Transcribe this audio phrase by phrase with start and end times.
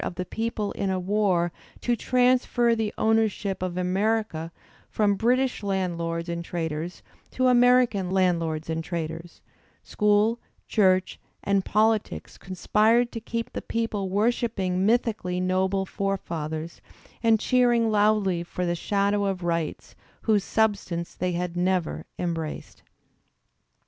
[0.01, 5.13] / of the people in a war to transfer the ownership of America \:^/ from
[5.13, 9.43] British landlords and traders to American landlords and ^ traders;
[9.83, 16.81] school, church, and politics conspired to keep the people worshipping mythically noble forefathers
[17.21, 19.93] and cheering loudly for the shadoT^ of rights
[20.23, 22.81] whose substance they had never embraced.